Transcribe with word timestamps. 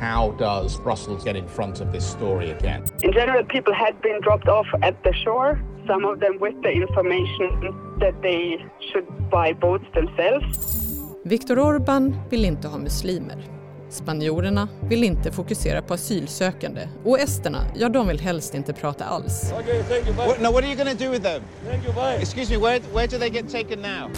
How 0.00 0.32
does 0.38 0.80
Brussels 0.80 1.24
get 1.24 1.36
in 1.36 1.48
front 1.48 1.80
of 1.80 1.92
this 1.92 2.04
story 2.10 2.50
again? 2.50 2.84
In 3.02 3.12
general, 3.12 3.44
people 3.44 3.74
had 3.74 3.94
been 4.02 4.20
dropped 4.20 4.48
off 4.48 4.66
at 4.82 4.94
the 5.02 5.12
shore, 5.12 5.60
some 5.86 6.04
of 6.04 6.20
them 6.20 6.38
with 6.40 6.62
the 6.62 6.70
information 6.70 7.74
that 8.00 8.14
they 8.22 8.64
should 8.92 9.06
buy 9.30 9.52
boats 9.54 9.84
themselves. 9.94 10.82
Viktor 11.24 11.58
Orbán 11.58 12.14
vill 12.30 12.44
inte 12.44 12.68
ha 12.68 12.78
muslimer. 12.78 13.36
Spanjorerna 13.88 14.68
vill 14.88 15.04
inte 15.04 15.32
fokusera 15.32 15.82
på 15.82 15.94
asylsökande 15.94 16.88
och 17.04 17.18
esterna, 17.18 17.64
ja 17.74 17.88
de 17.88 18.08
vill 18.08 18.20
helst 18.20 18.54
inte 18.54 18.72
prata 18.72 19.04
alls. 19.04 19.52
Okay, 19.52 19.82
thank 19.82 20.06
you, 20.06 20.16
bye. 20.16 20.26
What, 20.26 20.40
now, 20.40 20.52
what 20.52 20.64
are 20.64 20.70
you 20.70 20.76
going 20.84 20.96
to 20.96 21.04
do 21.04 21.10
with 21.10 21.22
them? 21.22 21.42
Thank 21.70 21.84
you, 21.84 21.92
bye. 21.92 22.16
Excuse 22.20 22.50
me, 22.50 22.56
where, 22.56 22.80
where 22.92 23.06
do 23.06 23.18
they 23.18 23.30
get 23.30 23.50
taken 23.50 23.82
now? 23.82 24.10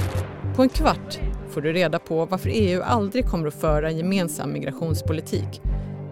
På 0.57 0.63
en 0.63 0.69
kvart 0.69 1.19
får 1.55 1.61
du 1.61 1.73
reda 1.73 1.99
på 1.99 2.25
varför 2.25 2.51
EU 2.53 2.83
aldrig 2.83 3.27
kommer 3.27 3.49
att 3.49 3.55
föra 3.55 3.89
en 3.89 3.97
gemensam 3.97 4.53
migrationspolitik 4.53 5.61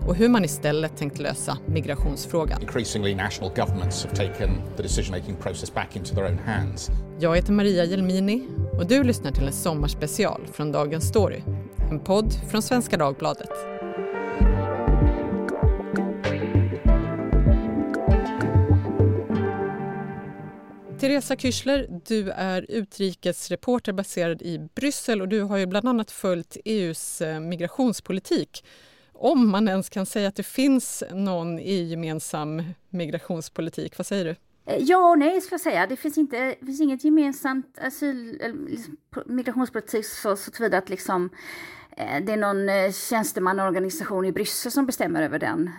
och 0.06 0.14
hur 0.14 0.28
man 0.28 0.44
istället 0.44 0.96
tänkt 0.96 1.18
lösa 1.18 1.58
migrationsfrågan. 1.66 2.62
Increasingly, 2.62 3.14
national 3.14 3.50
governments 3.56 4.04
have 4.04 4.16
taken 4.16 4.50
the 4.76 4.82
decision 4.82 5.18
making 5.18 5.36
process 5.36 5.74
back 5.74 5.96
into 5.96 6.14
their 6.14 6.24
own 6.24 6.38
hands. 6.38 6.90
Jag 7.20 7.36
heter 7.36 7.52
Maria 7.52 7.84
Jelmini 7.84 8.48
och 8.78 8.86
du 8.86 9.02
lyssnar 9.02 9.30
till 9.30 9.46
en 9.46 9.52
sommarspecial 9.52 10.40
från 10.52 10.72
Dagens 10.72 11.08
Story. 11.08 11.42
En 11.90 12.00
podd 12.00 12.32
från 12.50 12.62
Svenska 12.62 12.96
Dagbladet. 12.96 13.71
Teresa 21.02 21.36
Kyschler, 21.36 21.86
du 22.06 22.30
är 22.30 22.66
utrikesreporter 22.68 23.92
baserad 23.92 24.42
i 24.42 24.68
Bryssel 24.74 25.20
och 25.20 25.28
du 25.28 25.42
har 25.42 25.56
ju 25.56 25.66
bland 25.66 25.88
annat 25.88 26.10
följt 26.10 26.56
EUs 26.64 27.20
eh, 27.20 27.40
migrationspolitik. 27.40 28.64
Om 29.12 29.50
man 29.50 29.68
ens 29.68 29.88
kan 29.88 30.06
säga 30.06 30.28
att 30.28 30.36
det 30.36 30.42
finns 30.42 31.02
någon 31.10 31.58
EU-gemensam 31.58 32.62
migrationspolitik, 32.90 33.98
vad 33.98 34.06
säger 34.06 34.24
du? 34.24 34.30
Eh, 34.72 34.82
ja 34.82 35.10
och 35.10 35.18
nej 35.18 35.40
ska 35.40 35.52
jag 35.52 35.60
säga. 35.60 35.86
Det 35.86 35.96
finns, 35.96 36.18
inte, 36.18 36.36
det 36.60 36.66
finns 36.66 36.80
inget 36.80 37.04
gemensamt 37.04 37.78
asyl, 37.80 38.40
eller 38.40 38.68
liksom, 38.68 38.96
migrationspolitik 39.26 40.06
så, 40.06 40.36
så 40.36 40.50
tillvida 40.50 40.78
att 40.78 40.88
liksom, 40.88 41.30
eh, 41.96 42.24
det 42.24 42.32
är 42.32 42.36
någon 42.36 42.92
tjänstemannaorganisation 42.92 44.24
i 44.24 44.32
Bryssel 44.32 44.72
som 44.72 44.86
bestämmer 44.86 45.22
över 45.22 45.38
den. 45.38 45.70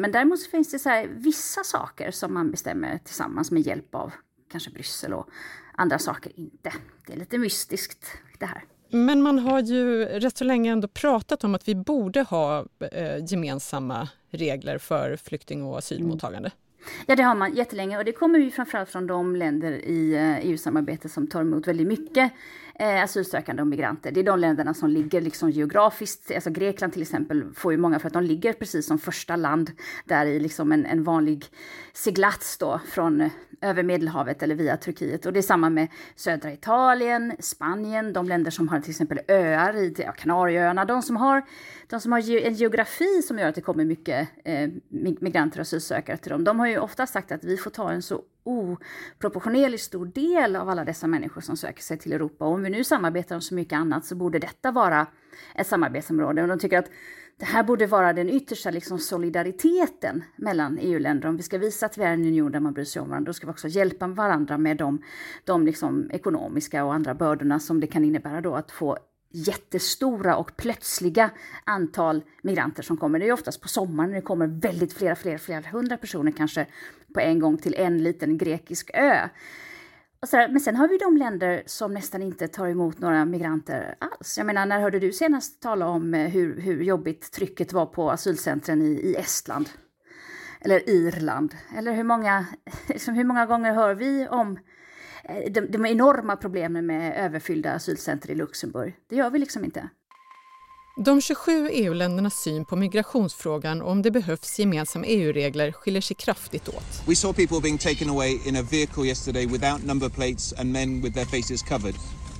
Men 0.00 0.12
däremot 0.12 0.46
finns 0.46 0.70
det 0.70 0.78
så 0.78 0.88
här, 0.88 1.08
vissa 1.14 1.64
saker 1.64 2.10
som 2.10 2.34
man 2.34 2.50
bestämmer 2.50 2.98
tillsammans 2.98 3.50
med 3.50 3.66
hjälp 3.66 3.94
av 3.94 4.12
kanske 4.54 4.70
Bryssel 4.70 5.12
och 5.12 5.28
andra 5.72 5.98
saker 5.98 6.32
inte. 6.34 6.72
Det 7.06 7.12
är 7.12 7.16
lite 7.16 7.38
mystiskt 7.38 8.06
det 8.38 8.46
här. 8.46 8.64
Men 8.90 9.22
man 9.22 9.38
har 9.38 9.60
ju 9.60 10.04
rätt 10.04 10.36
så 10.36 10.44
länge 10.44 10.72
ändå 10.72 10.88
pratat 10.88 11.44
om 11.44 11.54
att 11.54 11.68
vi 11.68 11.74
borde 11.74 12.22
ha 12.22 12.66
eh, 12.92 13.24
gemensamma 13.26 14.08
regler 14.30 14.78
för 14.78 15.16
flykting 15.16 15.62
och 15.62 15.78
asylmottagande. 15.78 16.48
Mm. 16.48 17.04
Ja, 17.06 17.16
det 17.16 17.22
har 17.22 17.34
man 17.34 17.54
jättelänge 17.54 17.98
och 17.98 18.04
det 18.04 18.12
kommer 18.12 18.38
ju 18.38 18.50
framförallt 18.50 18.90
från 18.90 19.06
de 19.06 19.36
länder 19.36 19.72
i 19.72 20.16
EU-samarbetet 20.42 21.12
som 21.12 21.26
tar 21.26 21.40
emot 21.40 21.68
väldigt 21.68 21.86
mycket 21.86 22.32
eh, 22.78 23.02
asylsökande 23.02 23.62
och 23.62 23.68
migranter. 23.68 24.12
Det 24.12 24.20
är 24.20 24.24
de 24.24 24.38
länderna 24.38 24.74
som 24.74 24.90
ligger 24.90 25.20
liksom 25.20 25.50
geografiskt, 25.50 26.30
alltså 26.34 26.50
Grekland 26.50 26.92
till 26.92 27.02
exempel 27.02 27.44
får 27.54 27.72
ju 27.72 27.78
många 27.78 27.98
för 27.98 28.06
att 28.06 28.12
de 28.12 28.22
ligger 28.22 28.52
precis 28.52 28.86
som 28.86 28.98
första 28.98 29.36
land 29.36 29.70
där 30.04 30.26
i 30.26 30.40
liksom 30.40 30.72
en, 30.72 30.86
en 30.86 31.04
vanlig 31.04 31.46
seglats 31.92 32.58
då 32.58 32.80
från 32.86 33.20
eh, 33.20 33.30
över 33.60 33.82
Medelhavet 33.82 34.42
eller 34.42 34.54
via 34.54 34.76
Turkiet. 34.76 35.26
Och 35.26 35.32
det 35.32 35.40
är 35.40 35.42
samma 35.42 35.70
med 35.70 35.88
södra 36.16 36.52
Italien, 36.52 37.32
Spanien, 37.38 38.12
de 38.12 38.28
länder 38.28 38.50
som 38.50 38.68
har 38.68 38.80
till 38.80 38.90
exempel 38.90 39.20
öar 39.28 39.76
i 39.76 39.94
ja, 39.98 40.12
Kanarieöarna, 40.12 40.84
de 40.84 41.02
som 41.02 41.16
har, 41.16 41.42
de 41.86 42.00
som 42.00 42.12
har 42.12 42.46
en 42.46 42.54
geografi 42.54 43.22
som 43.22 43.38
gör 43.38 43.48
att 43.48 43.54
det 43.54 43.60
kommer 43.60 43.84
mycket 43.84 44.28
eh, 44.44 44.70
migranter 45.20 45.58
och 45.58 45.62
asylsökare 45.62 46.16
till 46.16 46.30
dem. 46.30 46.44
De 46.44 46.60
har 46.60 46.66
ju 46.66 46.78
ofta 46.78 47.06
sagt 47.06 47.32
att 47.32 47.44
vi 47.44 47.56
får 47.56 47.70
ta 47.70 47.90
en 47.90 48.02
så 48.02 48.22
oproportionerligt 48.44 49.82
stor 49.82 50.06
del 50.06 50.56
av 50.56 50.68
alla 50.68 50.84
dessa 50.84 51.06
människor 51.06 51.40
som 51.40 51.56
söker 51.56 51.82
sig 51.82 51.98
till 51.98 52.12
Europa. 52.12 52.44
Och 52.44 52.52
om 52.52 52.62
vi 52.62 52.70
nu 52.70 52.84
samarbetar 52.84 53.34
om 53.34 53.40
så 53.40 53.54
mycket 53.54 53.76
annat 53.76 54.04
så 54.04 54.14
borde 54.14 54.38
detta 54.38 54.70
vara 54.70 55.06
ett 55.54 55.66
samarbetsområde. 55.66 56.42
Och 56.42 56.48
de 56.48 56.58
tycker 56.58 56.78
att 56.78 56.90
det 57.38 57.44
här 57.44 57.62
borde 57.62 57.86
vara 57.86 58.12
den 58.12 58.30
yttersta 58.30 58.70
liksom, 58.70 58.98
solidariteten 58.98 60.24
mellan 60.36 60.78
EU-länder. 60.80 61.28
Om 61.28 61.36
vi 61.36 61.42
ska 61.42 61.58
visa 61.58 61.86
att 61.86 61.98
vi 61.98 62.02
är 62.02 62.12
en 62.12 62.26
union 62.26 62.52
där 62.52 62.60
man 62.60 62.72
bryr 62.72 62.84
sig 62.84 63.02
om 63.02 63.08
varandra, 63.08 63.28
då 63.28 63.32
ska 63.32 63.46
vi 63.46 63.52
också 63.52 63.68
hjälpa 63.68 64.06
varandra 64.06 64.58
med 64.58 64.76
de, 64.76 65.02
de 65.44 65.66
liksom, 65.66 66.10
ekonomiska 66.12 66.84
och 66.84 66.94
andra 66.94 67.14
bördorna 67.14 67.60
som 67.60 67.80
det 67.80 67.86
kan 67.86 68.04
innebära 68.04 68.40
då 68.40 68.54
att 68.54 68.70
få 68.70 68.98
jättestora 69.34 70.36
och 70.36 70.56
plötsliga 70.56 71.30
antal 71.64 72.22
migranter 72.42 72.82
som 72.82 72.96
kommer. 72.96 73.18
Det 73.18 73.28
är 73.28 73.32
oftast 73.32 73.60
på 73.60 73.68
sommaren 73.68 74.10
när 74.10 74.16
det 74.16 74.22
kommer 74.22 74.46
väldigt 74.46 74.92
flera, 74.92 75.16
flera, 75.16 75.38
flera 75.38 75.60
hundra 75.60 75.96
personer 75.96 76.32
kanske 76.32 76.66
på 77.14 77.20
en 77.20 77.38
gång 77.38 77.58
till 77.58 77.74
en 77.74 78.02
liten 78.02 78.38
grekisk 78.38 78.90
ö. 78.94 79.28
Men 80.32 80.60
sen 80.60 80.76
har 80.76 80.88
vi 80.88 80.98
de 80.98 81.16
länder 81.16 81.62
som 81.66 81.94
nästan 81.94 82.22
inte 82.22 82.48
tar 82.48 82.68
emot 82.68 82.98
några 82.98 83.24
migranter 83.24 83.94
alls. 83.98 84.38
Jag 84.38 84.46
menar, 84.46 84.66
när 84.66 84.80
hörde 84.80 84.98
du 84.98 85.12
senast 85.12 85.62
tala 85.62 85.86
om 85.86 86.14
eh, 86.14 86.28
hur, 86.28 86.60
hur 86.60 86.82
jobbigt 86.82 87.32
trycket 87.32 87.72
var 87.72 87.86
på 87.86 88.10
asylcentren 88.10 88.82
i, 88.82 88.90
i 88.90 89.14
Estland? 89.14 89.68
Eller 90.60 90.88
Irland? 90.90 91.54
Eller 91.76 91.92
hur 91.92 92.04
många, 92.04 92.46
liksom, 92.88 93.14
hur 93.14 93.24
många 93.24 93.46
gånger 93.46 93.74
hör 93.74 93.94
vi 93.94 94.28
om 94.28 94.58
de, 95.50 95.60
de 95.60 95.86
enorma 95.86 96.36
problemen 96.36 96.86
med 96.86 97.24
överfyllda 97.24 97.72
asylcenter 97.72 98.30
i 98.30 98.34
Luxemburg. 98.34 98.96
Det 99.08 99.16
gör 99.16 99.30
vi 99.30 99.38
liksom 99.38 99.64
inte. 99.64 99.88
De 100.96 101.20
27 101.20 101.68
EU-ländernas 101.72 102.34
syn 102.34 102.64
på 102.64 102.76
migrationsfrågan 102.76 103.82
och 103.82 103.90
om 103.90 104.02
det 104.02 104.10
behövs 104.10 104.58
gemensamma 104.58 105.06
EU-regler 105.06 105.72
skiljer 105.72 106.00
sig 106.02 106.16
kraftigt 106.16 106.68
åt. 106.68 107.08
We 107.08 107.14
saw 107.14 107.46
people 107.46 107.60
being 107.60 107.78
taken 107.78 108.10
away 108.10 108.38
in 108.46 108.56
a 108.56 108.62
vehicle 108.70 109.02
yesterday 109.06 109.46
without 109.46 109.84
number 109.84 110.08
plates 110.08 110.52
and 110.52 110.72
men 110.72 111.02
with 111.02 111.14
their 111.14 111.26
faces 111.26 111.62
covered. 111.62 111.94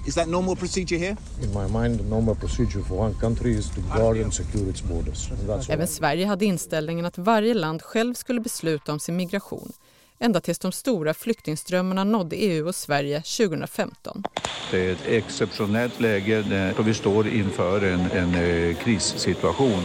Is 0.06 0.14
that 0.14 0.28
normal 0.28 0.56
procedure 0.56 0.98
here? 0.98 1.16
In 1.42 1.48
my 1.52 1.82
mind, 1.82 1.98
the 1.98 2.08
normal 2.08 2.34
procedure 2.34 2.84
for 2.84 2.98
one 2.98 3.14
country 3.14 3.50
is 3.50 3.70
to 3.70 3.80
guard 3.80 4.16
and 4.16 4.34
secure 4.34 4.70
its 4.70 4.82
borders. 4.82 5.30
Även 5.68 5.88
Sverige 5.88 6.26
hade 6.26 6.44
inställningen 6.44 7.06
att 7.06 7.18
varje 7.18 7.54
land 7.54 7.82
själv 7.82 8.14
skulle 8.14 8.40
besluta 8.40 8.92
om 8.92 9.00
sin 9.00 9.16
migration 9.16 9.72
ända 10.18 10.40
tills 10.40 10.58
de 10.58 10.72
stora 10.72 11.14
flyktingströmmarna 11.14 12.04
nådde 12.04 12.36
EU 12.36 12.68
och 12.68 12.74
Sverige 12.74 13.22
2015. 13.22 14.22
Det 14.70 14.86
är 14.86 14.92
ett 14.92 15.06
exceptionellt 15.06 16.00
läge 16.00 16.74
och 16.78 16.88
vi 16.88 16.94
står 16.94 17.28
inför 17.28 17.84
en, 17.84 18.00
en 18.00 18.34
eh, 18.34 18.76
krissituation. 18.76 19.82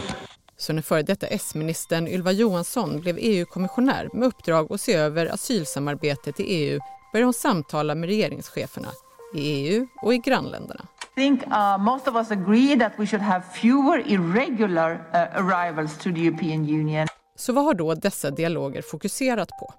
Så 0.56 0.72
när 0.72 0.82
före 0.82 1.02
detta 1.02 1.26
S-ministern 1.26 2.08
Ylva 2.08 2.32
Johansson 2.32 3.00
blev 3.00 3.16
EU-kommissionär 3.18 4.08
med 4.12 4.28
uppdrag 4.28 4.72
att 4.72 4.80
se 4.80 4.94
över 4.94 5.26
asylsamarbetet 5.26 6.40
i 6.40 6.42
EU 6.42 6.80
började 7.12 7.26
hon 7.26 7.34
samtala 7.34 7.94
med 7.94 8.08
regeringscheferna 8.08 8.88
i 9.34 9.40
EU 9.40 9.86
och 10.02 10.14
i 10.14 10.18
grannländerna. 10.18 10.86
I 11.16 11.20
think 11.20 11.46
uh, 11.46 11.78
most 11.78 12.08
of 12.08 12.14
us 12.14 12.30
agree 12.30 12.78
that 12.78 12.92
we 12.98 13.06
should 13.06 13.22
have 13.22 13.42
fewer 13.52 14.02
irregular 14.06 14.92
uh, 14.92 15.44
arrivals 15.44 15.98
to 15.98 16.02
the 16.02 16.26
European 16.26 16.60
Union. 16.60 17.06
Så 17.36 17.52
vad 17.52 17.64
har 17.64 17.74
då 17.74 17.94
dessa 17.94 18.30
dialoger 18.30 18.82
fokuserat 18.82 19.48
på? 19.48 19.74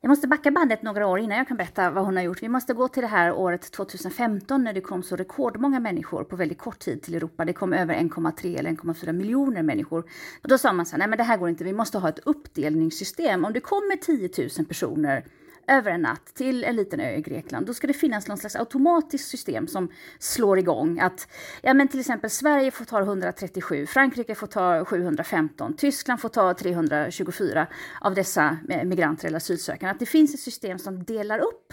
Jag 0.00 0.08
måste 0.08 0.28
backa 0.28 0.50
bandet 0.50 0.82
några 0.82 1.06
år 1.06 1.18
innan 1.18 1.38
jag 1.38 1.48
kan 1.48 1.56
berätta 1.56 1.90
vad 1.90 2.04
hon 2.04 2.16
har 2.16 2.22
gjort. 2.22 2.42
Vi 2.42 2.48
måste 2.48 2.74
gå 2.74 2.88
till 2.88 3.02
det 3.02 3.08
här 3.08 3.32
året 3.32 3.72
2015 3.72 4.64
när 4.64 4.72
det 4.72 4.80
kom 4.80 5.02
så 5.02 5.16
rekordmånga 5.16 5.80
människor 5.80 6.24
på 6.24 6.36
väldigt 6.36 6.58
kort 6.58 6.78
tid 6.78 7.02
till 7.02 7.14
Europa. 7.14 7.44
Det 7.44 7.52
kom 7.52 7.72
över 7.72 7.94
1,3 7.94 8.58
eller 8.58 8.70
1,4 8.70 9.12
miljoner 9.12 9.62
människor. 9.62 10.04
Och 10.42 10.48
då 10.48 10.58
sa 10.58 10.72
man 10.72 10.86
så 10.86 10.90
här, 10.92 10.98
nej 10.98 11.08
men 11.08 11.18
det 11.18 11.24
här 11.24 11.36
går 11.36 11.48
inte, 11.48 11.64
vi 11.64 11.72
måste 11.72 11.98
ha 11.98 12.08
ett 12.08 12.18
uppdelningssystem. 12.18 13.44
Om 13.44 13.52
det 13.52 13.60
kommer 13.60 13.96
10 13.96 14.48
000 14.58 14.66
personer 14.66 15.24
över 15.68 15.90
en 15.90 16.02
natt 16.02 16.34
till 16.34 16.64
en 16.64 16.76
liten 16.76 17.00
ö 17.00 17.14
i 17.14 17.20
Grekland, 17.20 17.66
då 17.66 17.74
ska 17.74 17.86
det 17.86 17.92
finnas 17.92 18.28
någon 18.28 18.38
slags 18.38 18.56
automatiskt 18.56 19.28
system 19.28 19.66
som 19.66 19.88
slår 20.18 20.58
igång 20.58 20.98
att 21.00 21.28
ja, 21.62 21.74
men 21.74 21.88
till 21.88 22.00
exempel 22.00 22.30
Sverige 22.30 22.70
får 22.70 22.84
ta 22.84 23.00
137, 23.00 23.86
Frankrike 23.86 24.34
får 24.34 24.46
ta 24.46 24.84
715, 24.84 25.74
Tyskland 25.76 26.20
får 26.20 26.28
ta 26.28 26.54
324 26.54 27.66
av 28.00 28.14
dessa 28.14 28.58
migranter 28.84 29.26
eller 29.26 29.36
asylsökande. 29.36 29.90
Att 29.90 29.98
det 29.98 30.06
finns 30.06 30.34
ett 30.34 30.40
system 30.40 30.78
som 30.78 31.04
delar 31.04 31.38
upp. 31.38 31.72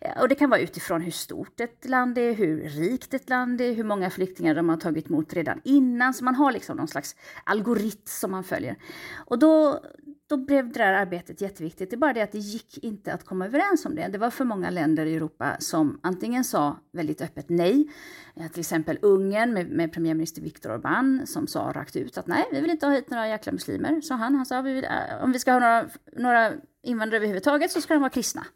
Eh, 0.00 0.20
och 0.20 0.28
det 0.28 0.34
kan 0.34 0.50
vara 0.50 0.60
utifrån 0.60 1.00
hur 1.00 1.10
stort 1.10 1.60
ett 1.60 1.88
land 1.88 2.18
är, 2.18 2.32
hur 2.32 2.60
rikt 2.68 3.14
ett 3.14 3.28
land 3.28 3.60
är, 3.60 3.74
hur 3.74 3.84
många 3.84 4.10
flyktingar 4.10 4.54
de 4.54 4.68
har 4.68 4.76
tagit 4.76 5.08
emot 5.08 5.34
redan 5.34 5.60
innan. 5.64 6.14
Så 6.14 6.24
man 6.24 6.34
har 6.34 6.52
liksom 6.52 6.76
någon 6.76 6.88
slags 6.88 7.16
algoritm 7.44 8.00
som 8.04 8.30
man 8.30 8.44
följer. 8.44 8.76
Och 9.16 9.38
då, 9.38 9.80
då 10.26 10.36
blev 10.36 10.72
det 10.72 10.78
där 10.78 10.92
arbetet 10.92 11.40
jätteviktigt. 11.40 11.90
Det 11.90 11.96
är 11.96 11.98
bara 11.98 12.12
det 12.12 12.22
att 12.22 12.32
det 12.32 12.38
gick 12.38 12.84
inte 12.84 13.12
att 13.12 13.24
komma 13.24 13.46
överens 13.46 13.86
om 13.86 13.94
det. 13.94 14.08
Det 14.08 14.18
var 14.18 14.30
för 14.30 14.44
många 14.44 14.70
länder 14.70 15.06
i 15.06 15.14
Europa 15.14 15.56
som 15.58 16.00
antingen 16.02 16.44
sa 16.44 16.76
väldigt 16.92 17.22
öppet 17.22 17.48
nej, 17.48 17.88
eh, 18.36 18.48
till 18.48 18.60
exempel 18.60 18.98
Ungern 19.02 19.52
med, 19.52 19.70
med 19.70 19.92
premiärminister 19.92 20.42
Viktor 20.42 20.70
Orbán 20.70 21.26
som 21.26 21.46
sa 21.46 21.72
rakt 21.74 21.96
ut 21.96 22.18
att 22.18 22.26
nej, 22.26 22.48
vi 22.52 22.60
vill 22.60 22.70
inte 22.70 22.86
ha 22.86 22.92
hit 22.92 23.10
några 23.10 23.28
jäkla 23.28 23.52
muslimer, 23.52 24.00
sa 24.00 24.14
han. 24.14 24.34
Han 24.34 24.46
sa 24.46 24.60
vi 24.60 24.72
vill, 24.72 24.84
eh, 24.84 25.24
om 25.24 25.32
vi 25.32 25.38
ska 25.38 25.52
ha 25.52 25.60
några, 25.60 25.88
några 26.16 26.52
invandrare 26.82 27.16
överhuvudtaget 27.16 27.70
så 27.70 27.80
ska 27.80 27.94
de 27.94 28.00
vara 28.00 28.10
kristna. 28.10 28.46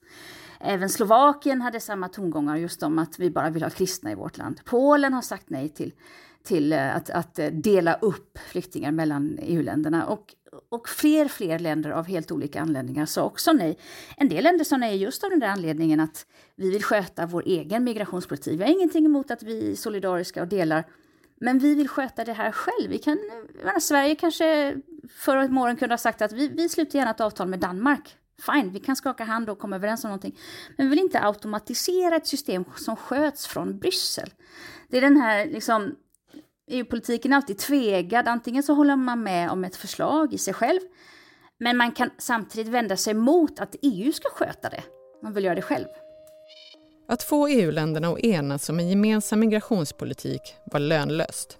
Även 0.61 0.89
Slovakien 0.89 1.63
hade 1.63 1.81
samma 1.81 2.09
tongångar 2.09 2.57
just 2.57 2.83
om 2.83 2.99
att 2.99 3.19
vi 3.19 3.31
bara 3.31 3.51
vill 3.51 3.63
ha 3.63 3.71
kristna 3.71 4.13
i 4.13 4.15
vårt 4.15 4.39
land. 4.39 4.61
Polen 4.65 5.15
har 5.15 5.23
sagt 5.23 5.51
nej 5.51 5.69
till 5.69 5.93
till 6.45 6.73
eh, 6.73 6.97
att, 6.97 7.11
att 7.11 7.39
eh, 7.39 7.47
dela 7.47 7.95
upp 7.95 8.39
flyktingar 8.39 8.93
mellan 8.93 9.39
EU-länderna. 9.43 10.07
Och, 10.07 10.35
och 10.69 10.89
fler 10.89 11.29
fler 11.29 11.59
länder 11.59 11.91
av 11.91 12.07
helt 12.07 12.31
olika 12.31 12.61
anledningar 12.61 13.07
sa 13.07 13.25
också 13.25 13.53
nej. 13.53 13.79
En 14.17 14.29
del 14.29 14.45
länder 14.45 14.65
sa 14.65 14.77
nej 14.77 14.97
just 14.97 15.25
av 15.25 15.31
den 15.31 15.41
där 15.41 15.49
anledningen 15.49 16.01
att 16.01 16.27
vi 16.57 16.71
vill 16.71 16.85
sköta 16.85 17.27
vår 17.27 17.43
egen 17.47 17.85
migrationspolitik. 17.85 18.61
Vi 18.61 18.65
har 18.65 18.71
ingenting 18.71 19.05
emot 19.05 19.31
att 19.31 19.43
vi 19.43 19.71
är 19.73 19.77
solidariska 19.77 20.43
och 20.43 20.49
delar 20.49 20.85
men 21.41 21.59
vi 21.59 21.75
vill 21.75 21.89
sköta 21.89 22.25
det 22.25 22.33
här 22.33 22.53
själv. 22.53 22.91
Vi 22.91 22.99
kan, 22.99 23.19
menar, 23.65 23.81
Sverige 23.81 24.15
kanske 24.15 24.77
förra 25.11 25.61
åren 25.61 25.77
kunde 25.77 25.93
ha 25.93 25.99
sagt 25.99 26.23
att 26.23 26.33
vi, 26.33 26.49
vi 26.49 26.69
sluter 26.69 26.99
gärna 26.99 27.11
ett 27.11 27.21
avtal 27.21 27.49
med 27.49 27.59
Danmark. 27.59 28.17
Fine, 28.47 28.71
vi 28.71 28.81
kan 28.81 28.97
skaka 28.97 29.25
hand 29.25 29.51
och 29.51 29.59
komma 29.59 29.77
överens 29.77 30.05
om 30.05 30.09
någonting. 30.09 30.39
Men 30.77 30.87
vi 30.87 30.91
vill 30.91 31.05
inte 31.05 31.21
automatisera 31.21 32.17
ett 32.17 32.27
system 32.27 32.65
som 32.77 32.97
sköts 32.97 33.47
från 33.47 33.79
Bryssel. 33.79 34.31
Det 34.89 34.97
är 34.97 35.01
den 35.01 35.17
här 35.17 35.47
liksom, 35.47 35.95
EU-politiken 36.69 37.33
är 37.33 37.37
alltid 37.37 37.59
tvegad. 37.59 38.29
Antingen 38.29 38.63
så 38.63 38.75
håller 38.75 38.97
man 38.97 39.23
med 39.23 39.51
om 39.51 39.65
ett 39.65 39.77
förslag 39.77 40.35
i 40.35 40.39
sig 40.39 40.55
själv, 40.55 40.81
men 41.61 41.77
man 41.77 41.93
kan 41.93 42.11
samtidigt 42.19 42.73
vända 42.73 42.97
sig 42.97 43.15
mot 43.15 43.61
att 43.61 43.77
EU 43.83 44.13
ska 44.13 44.29
sköta 44.31 44.69
det. 44.69 44.83
Man 45.23 45.33
vill 45.33 45.45
göra 45.45 45.55
det 45.55 45.63
själv. 45.63 45.87
Att 47.09 47.23
få 47.23 47.49
EU-länderna 47.49 48.09
att 48.09 48.19
enas 48.19 48.69
om 48.69 48.79
en 48.79 48.89
gemensam 48.89 49.41
migrationspolitik 49.41 50.41
var 50.73 50.81
lönlöst. 50.81 51.59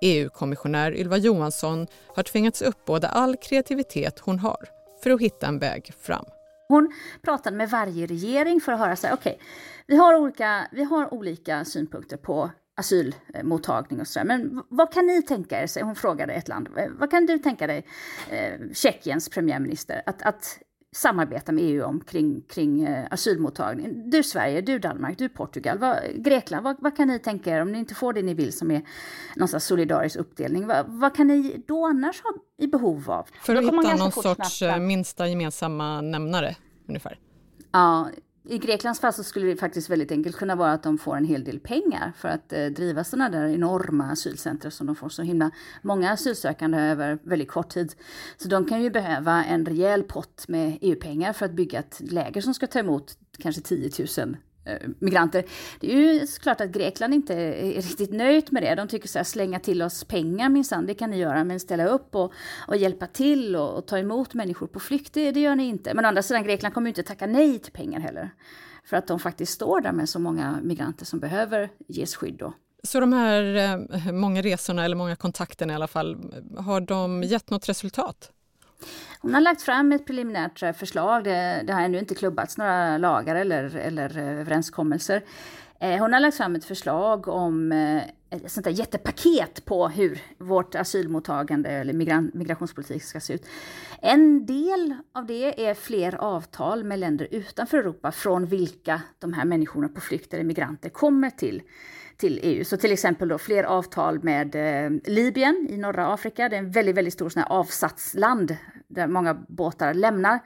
EU-kommissionär 0.00 0.96
Ylva 0.96 1.16
Johansson 1.16 1.86
har 2.14 2.22
tvingats 2.22 2.62
uppbåda 2.62 3.08
all 3.08 3.36
kreativitet 3.36 4.18
hon 4.18 4.38
har 4.38 4.68
för 5.02 5.10
att 5.10 5.20
hitta 5.20 5.46
en 5.46 5.58
väg 5.58 5.92
fram. 6.00 6.24
Hon 6.68 6.92
pratade 7.22 7.56
med 7.56 7.70
varje 7.70 8.06
regering 8.06 8.60
för 8.60 8.72
att 8.72 8.78
höra 8.78 8.96
så 8.96 9.06
här, 9.06 9.14
okej, 9.14 9.32
okay, 9.32 9.46
vi, 9.86 9.96
har 9.96 10.14
olika, 10.14 10.68
vi 10.72 10.84
har 10.84 11.14
olika 11.14 11.64
synpunkter 11.64 12.16
på 12.16 12.50
asylmottagning 12.78 14.00
och 14.00 14.06
så, 14.06 14.20
men 14.24 14.62
vad 14.68 14.92
kan 14.92 15.06
ni 15.06 15.22
tänka 15.22 15.62
er, 15.62 15.82
hon 15.82 15.94
frågade 15.94 16.32
ett 16.32 16.48
land, 16.48 16.68
vad 16.98 17.10
kan 17.10 17.26
du 17.26 17.38
tänka 17.38 17.66
dig, 17.66 17.86
eh, 18.30 18.72
Tjeckiens 18.72 19.28
premiärminister, 19.28 20.02
att, 20.06 20.22
att 20.22 20.58
samarbeta 20.92 21.52
med 21.52 21.64
EU 21.64 21.84
om 21.84 22.00
kring, 22.00 22.40
kring 22.40 22.84
eh, 22.84 23.06
asylmottagning. 23.10 24.10
Du 24.10 24.22
Sverige, 24.22 24.60
du 24.60 24.78
Danmark, 24.78 25.18
du 25.18 25.28
Portugal, 25.28 25.78
vad, 25.78 25.98
Grekland, 26.14 26.64
vad, 26.64 26.76
vad, 26.80 26.96
kan 26.96 27.08
ni 27.08 27.18
tänka 27.18 27.50
er 27.50 27.62
om 27.62 27.72
ni 27.72 27.78
inte 27.78 27.94
får 27.94 28.12
det 28.12 28.22
ni 28.22 28.34
vill 28.34 28.52
som 28.52 28.70
är 28.70 28.82
någon 29.36 29.48
slags 29.48 29.66
solidarisk 29.66 30.16
uppdelning? 30.16 30.66
Vad, 30.66 30.86
vad 30.88 31.16
kan 31.16 31.26
ni 31.26 31.64
då 31.68 31.86
annars 31.86 32.22
ha 32.22 32.30
i 32.58 32.66
behov 32.66 33.10
av? 33.10 33.28
För 33.42 33.54
att 33.54 33.64
hitta 33.64 33.96
någon 33.96 34.12
sorts 34.12 34.58
snabbt. 34.58 34.76
Eh, 34.76 34.82
minsta 34.82 35.28
gemensamma 35.28 36.00
nämnare 36.00 36.56
ungefär? 36.88 37.18
Ja, 37.72 38.08
i 38.48 38.58
Greklands 38.58 39.00
fall 39.00 39.12
så 39.12 39.24
skulle 39.24 39.46
det 39.46 39.56
faktiskt 39.56 39.90
väldigt 39.90 40.12
enkelt 40.12 40.36
kunna 40.36 40.54
vara 40.56 40.72
att 40.72 40.82
de 40.82 40.98
får 40.98 41.16
en 41.16 41.24
hel 41.24 41.44
del 41.44 41.60
pengar 41.60 42.12
för 42.16 42.28
att 42.28 42.52
eh, 42.52 42.66
driva 42.66 43.04
sådana 43.04 43.28
där 43.28 43.48
enorma 43.48 44.10
asylcenter 44.10 44.70
som 44.70 44.86
de 44.86 44.96
får 44.96 45.08
så 45.08 45.22
himla 45.22 45.50
många 45.82 46.12
asylsökande 46.12 46.78
över 46.78 47.18
väldigt 47.22 47.48
kort 47.48 47.68
tid. 47.68 47.94
Så 48.36 48.48
de 48.48 48.66
kan 48.66 48.82
ju 48.82 48.90
behöva 48.90 49.44
en 49.44 49.66
rejäl 49.66 50.02
pott 50.02 50.44
med 50.48 50.78
EU-pengar 50.80 51.32
för 51.32 51.46
att 51.46 51.52
bygga 51.52 51.78
ett 51.78 52.00
läger 52.00 52.40
som 52.40 52.54
ska 52.54 52.66
ta 52.66 52.78
emot 52.78 53.18
kanske 53.38 53.62
10 53.62 53.90
000 54.18 54.36
Eh, 54.68 54.88
migranter. 54.98 55.44
Det 55.80 55.92
är 55.92 55.96
ju 55.96 56.26
klart 56.26 56.60
att 56.60 56.70
Grekland 56.70 57.14
inte 57.14 57.34
är 57.34 57.74
riktigt 57.74 58.12
nöjt 58.12 58.50
med 58.50 58.62
det. 58.62 58.74
De 58.74 58.88
tycker 58.88 59.08
så 59.08 59.18
här, 59.18 59.24
slänga 59.24 59.60
till 59.60 59.82
oss 59.82 60.04
pengar 60.04 60.48
minsann, 60.48 60.86
det 60.86 60.94
kan 60.94 61.10
ni 61.10 61.18
göra, 61.18 61.44
men 61.44 61.60
ställa 61.60 61.86
upp 61.86 62.14
och, 62.14 62.32
och 62.68 62.76
hjälpa 62.76 63.06
till 63.06 63.56
och, 63.56 63.78
och, 63.78 63.86
ta 63.86 63.98
emot 63.98 64.34
människor 64.34 64.66
på 64.66 64.80
flykt, 64.80 65.14
det, 65.14 65.30
det 65.30 65.40
gör 65.40 65.56
ni 65.56 65.64
inte. 65.64 65.94
Men 65.94 66.04
å 66.04 66.08
andra 66.08 66.22
sidan, 66.22 66.44
Grekland 66.44 66.74
kommer 66.74 66.86
ju 66.86 66.90
inte 66.90 67.02
tacka 67.02 67.26
nej 67.26 67.58
till 67.58 67.72
pengar 67.72 68.00
heller. 68.00 68.30
För 68.84 68.96
att 68.96 69.06
de 69.06 69.20
faktiskt 69.20 69.52
står 69.52 69.80
där 69.80 69.92
med 69.92 70.08
så 70.08 70.18
många 70.18 70.58
migranter 70.62 71.04
som 71.04 71.20
behöver 71.20 71.70
ges 71.88 72.16
skydd 72.16 72.36
då. 72.38 72.52
Så 72.82 73.00
de 73.00 73.12
här 73.12 73.56
eh, 73.56 74.12
många 74.12 74.42
resorna, 74.42 74.84
eller 74.84 74.96
många 74.96 75.16
kontakterna 75.16 75.72
i 75.72 75.76
alla 75.76 75.86
fall, 75.86 76.16
har 76.58 76.80
de 76.80 77.22
gett 77.22 77.50
något 77.50 77.68
resultat? 77.68 78.30
Hon 79.20 79.34
har 79.34 79.40
lagt 79.40 79.62
fram 79.62 79.92
ett 79.92 80.06
preliminärt 80.06 80.62
eh, 80.62 80.72
förslag. 80.72 81.24
Det, 81.24 81.62
det 81.66 81.72
har 81.72 81.80
ännu 81.80 81.98
inte 81.98 82.14
klubbats 82.14 82.58
några 82.58 82.98
lagar 82.98 83.36
eller, 83.36 83.76
eller 83.76 84.18
eh, 84.18 84.40
överenskommelser. 84.40 85.24
Eh, 85.80 85.98
hon 86.00 86.12
har 86.12 86.20
lagt 86.20 86.36
fram 86.36 86.54
ett 86.54 86.64
förslag 86.64 87.28
om 87.28 87.72
ett 88.30 88.52
sånt 88.52 88.64
där 88.64 88.70
jättepaket 88.70 89.64
på 89.64 89.88
hur 89.88 90.22
vårt 90.38 90.74
asylmottagande 90.74 91.70
eller 91.70 91.92
migrationspolitik 92.36 93.02
ska 93.02 93.20
se 93.20 93.32
ut. 93.32 93.46
En 94.02 94.46
del 94.46 94.94
av 95.14 95.26
det 95.26 95.66
är 95.68 95.74
fler 95.74 96.14
avtal 96.14 96.84
med 96.84 96.98
länder 96.98 97.28
utanför 97.30 97.78
Europa 97.78 98.12
från 98.12 98.46
vilka 98.46 99.02
de 99.18 99.32
här 99.32 99.44
människorna 99.44 99.88
på 99.88 100.00
flykt 100.00 100.34
eller 100.34 100.44
migranter 100.44 100.88
kommer 100.88 101.30
till 101.30 101.62
till 102.18 102.40
EU. 102.42 102.64
Så 102.64 102.76
till 102.76 102.92
exempel 102.92 103.28
då 103.28 103.38
fler 103.38 103.64
avtal 103.64 104.22
med 104.22 104.54
eh, 104.54 104.90
Libyen 105.04 105.66
i 105.70 105.76
norra 105.76 106.12
Afrika. 106.14 106.48
Det 106.48 106.56
är 106.56 106.58
en 106.58 106.70
väldigt, 106.70 106.96
väldigt 106.96 107.14
stor 107.14 107.28
sån 107.28 107.42
här 107.42 107.52
avsatsland 107.52 108.56
där 108.88 109.06
många 109.06 109.34
båtar 109.34 109.94
lämnar. 109.94 110.38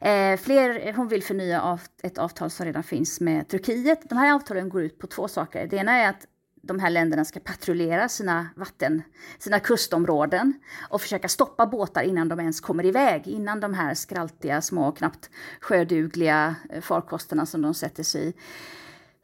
Eh, 0.00 0.36
fler, 0.36 0.86
eh, 0.86 0.94
hon 0.94 1.08
vill 1.08 1.22
förnya 1.22 1.62
av, 1.62 1.80
ett 2.02 2.18
avtal 2.18 2.50
som 2.50 2.66
redan 2.66 2.82
finns 2.82 3.20
med 3.20 3.48
Turkiet. 3.48 4.08
De 4.08 4.18
här 4.18 4.34
avtalen 4.34 4.68
går 4.68 4.82
ut 4.82 4.98
på 4.98 5.06
två 5.06 5.28
saker. 5.28 5.66
Det 5.66 5.76
ena 5.76 5.92
är 5.92 6.08
att 6.08 6.26
de 6.62 6.80
här 6.80 6.90
länderna 6.90 7.24
ska 7.24 7.40
patrullera 7.40 8.08
sina 8.08 8.48
vatten, 8.56 9.02
sina 9.38 9.60
kustområden 9.60 10.54
och 10.88 11.00
försöka 11.00 11.28
stoppa 11.28 11.66
båtar 11.66 12.02
innan 12.02 12.28
de 12.28 12.40
ens 12.40 12.60
kommer 12.60 12.86
iväg, 12.86 13.28
innan 13.28 13.60
de 13.60 13.74
här 13.74 13.94
skraltiga, 13.94 14.62
små, 14.62 14.92
knappt 14.92 15.30
sjödugliga 15.60 16.54
eh, 16.70 16.80
farkosterna 16.80 17.46
som 17.46 17.62
de 17.62 17.74
sätter 17.74 18.02
sig 18.02 18.28
i 18.28 18.32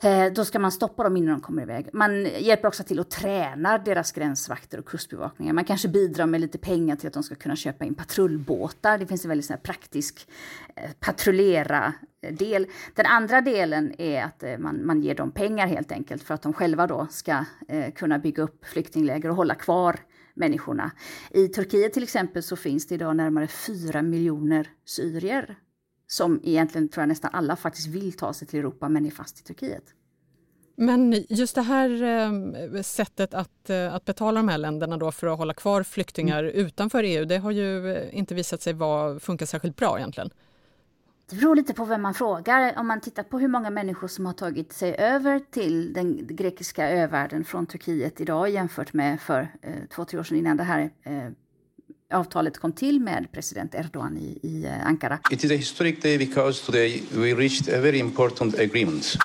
Eh, 0.03 0.33
då 0.33 0.45
ska 0.45 0.59
man 0.59 0.73
stoppa 0.73 1.03
dem 1.05 1.17
innan 1.17 1.35
de 1.35 1.41
kommer 1.41 1.62
iväg. 1.62 1.89
Man 1.93 2.25
hjälper 2.25 2.69
också 2.69 2.85
till 2.85 3.00
att 3.00 3.11
träna 3.11 3.79
deras 3.79 4.12
gränsvakter 4.12 4.79
och 4.79 4.85
kustbevakningar. 4.85 5.53
Man 5.53 5.65
kanske 5.65 5.89
bidrar 5.89 6.27
med 6.27 6.41
lite 6.41 6.59
pengar 6.59 6.97
till 6.97 7.06
att 7.06 7.12
de 7.12 7.23
ska 7.23 7.35
kunna 7.35 7.56
köpa 7.56 7.85
in 7.85 7.95
patrullbåtar. 7.95 8.99
Det 8.99 9.06
finns 9.06 9.25
en 9.25 9.29
väldigt 9.29 9.47
så 9.47 9.56
praktisk 9.56 10.29
eh, 10.77 10.91
patrullera-del. 11.00 12.62
Eh, 12.62 12.69
Den 12.95 13.06
andra 13.06 13.41
delen 13.41 14.00
är 14.00 14.23
att 14.23 14.43
eh, 14.43 14.59
man, 14.59 14.87
man 14.87 15.00
ger 15.00 15.15
dem 15.15 15.31
pengar 15.31 15.67
helt 15.67 15.93
enkelt 15.93 16.23
för 16.23 16.35
att 16.35 16.43
de 16.43 16.53
själva 16.53 16.87
då 16.87 17.06
ska 17.11 17.45
eh, 17.69 17.93
kunna 17.93 18.19
bygga 18.19 18.43
upp 18.43 18.65
flyktingläger 18.65 19.29
och 19.31 19.37
hålla 19.37 19.55
kvar 19.55 19.97
människorna. 20.35 20.91
I 21.31 21.49
Turkiet 21.49 21.93
till 21.93 22.03
exempel 22.03 22.43
så 22.43 22.56
finns 22.56 22.87
det 22.87 22.95
idag 22.95 23.17
närmare 23.17 23.47
4 23.47 24.03
miljoner 24.03 24.69
syrier 24.85 25.56
som 26.10 26.40
egentligen 26.44 26.88
tror 26.88 27.02
jag 27.02 27.08
nästan 27.08 27.31
alla 27.32 27.56
faktiskt 27.56 27.88
vill 27.88 28.12
ta 28.12 28.32
sig 28.32 28.49
till 28.49 28.58
Europa 28.58 28.88
men 28.88 29.06
är 29.06 29.10
fast 29.10 29.40
i 29.40 29.43
Turkiet. 29.43 29.84
Men 30.76 31.25
just 31.28 31.55
det 31.55 31.62
här 31.62 32.02
eh, 32.02 32.82
sättet 32.82 33.34
att, 33.34 33.70
eh, 33.70 33.94
att 33.94 34.05
betala 34.05 34.40
de 34.40 34.49
här 34.49 34.58
länderna 34.58 34.96
då 34.96 35.12
för 35.12 35.26
att 35.26 35.38
hålla 35.38 35.55
kvar 35.55 35.82
flyktingar 35.82 36.44
mm. 36.44 36.66
utanför 36.66 37.02
EU, 37.02 37.25
det 37.25 37.38
har 37.38 37.50
ju 37.50 37.93
eh, 37.93 38.19
inte 38.19 38.34
visat 38.34 38.62
sig 38.62 38.73
vara, 38.73 39.21
funka 39.21 39.47
särskilt 39.47 39.76
bra 39.76 39.99
egentligen. 39.99 40.30
Det 41.30 41.37
beror 41.37 41.56
lite 41.56 41.75
på 41.75 41.85
vem 41.85 42.02
man 42.02 42.14
frågar. 42.14 42.78
Om 42.78 42.87
man 42.87 43.00
tittar 43.00 43.23
på 43.23 43.38
hur 43.38 43.49
många 43.49 43.71
människor 43.71 44.09
som 44.09 44.26
har 44.26 44.33
tagit 44.33 44.73
sig 44.73 44.94
över 44.99 45.40
till 45.50 45.92
den 45.92 46.26
grekiska 46.26 46.88
övärlden 46.90 47.44
från 47.44 47.66
Turkiet 47.66 48.21
idag 48.21 48.50
jämfört 48.50 48.92
med 48.92 49.21
för 49.21 49.49
eh, 49.62 49.73
två, 49.90 50.04
tre 50.04 50.18
år 50.18 50.23
sedan 50.23 50.38
innan 50.38 50.56
det 50.56 50.62
här 50.62 50.90
eh, 51.02 51.28
avtalet 52.11 52.59
kom 52.59 52.73
till 52.73 53.00
med 53.00 53.33
president 53.33 53.75
Erdogan 53.75 54.19
i, 54.19 54.38
i 54.43 54.65
eh, 54.65 54.87
Ankara. 54.87 55.19
It 55.31 55.45
is 55.45 55.50
a 55.50 55.57
historic 55.57 56.03
day 56.03 56.19
because 56.19 56.67
today 56.67 57.03
we 57.15 57.35
reached 57.35 57.69
a 57.69 57.81
very 57.81 57.99
important 57.99 58.59
agreement 58.59 59.17